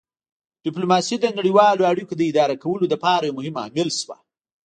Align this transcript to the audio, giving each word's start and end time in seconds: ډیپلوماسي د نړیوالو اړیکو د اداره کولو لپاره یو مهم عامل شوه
ډیپلوماسي 0.65 1.15
د 1.19 1.25
نړیوالو 1.37 1.87
اړیکو 1.91 2.13
د 2.17 2.21
اداره 2.31 2.55
کولو 2.63 2.85
لپاره 2.93 3.23
یو 3.25 3.35
مهم 3.39 3.55
عامل 3.63 3.89
شوه 4.01 4.17